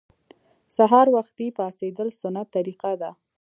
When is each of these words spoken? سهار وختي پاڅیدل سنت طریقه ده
سهار 0.77 1.07
وختي 1.15 1.47
پاڅیدل 1.57 2.09
سنت 2.21 2.47
طریقه 2.55 2.91
ده 3.01 3.11